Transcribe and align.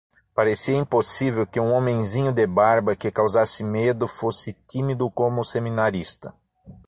Parecia 0.33 0.75
impossível 0.75 1.45
que 1.45 1.59
um 1.59 1.71
homenzinho 1.73 2.33
de 2.33 2.47
barba 2.47 2.95
que 2.95 3.11
causasse 3.11 3.63
medo 3.63 4.07
fosse 4.07 4.51
tímido 4.51 5.11
como 5.11 5.45
seminarista. 5.45 6.33